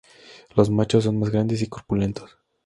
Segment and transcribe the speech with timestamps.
[0.55, 2.35] Los machos son más grandes y corpulentos.